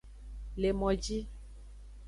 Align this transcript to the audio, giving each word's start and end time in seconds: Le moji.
Le 0.57 0.71
moji. 0.73 1.27